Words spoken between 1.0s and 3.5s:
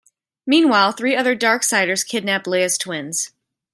other Darksiders kidnap Leia's twins.